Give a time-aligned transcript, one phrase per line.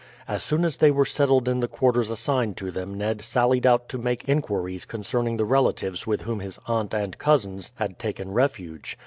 [0.27, 3.87] As soon as they were settled in the quarters assigned to them Ned sallied out
[3.89, 8.97] to make inquiries concerning the relatives with whom his aunt and cousins had taken refuge.